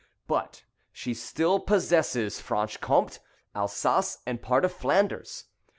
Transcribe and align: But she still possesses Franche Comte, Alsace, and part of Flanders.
But 0.25 0.63
she 0.91 1.13
still 1.13 1.59
possesses 1.59 2.41
Franche 2.41 2.77
Comte, 2.81 3.19
Alsace, 3.53 4.17
and 4.25 4.41
part 4.41 4.65
of 4.65 4.73
Flanders. 4.73 5.45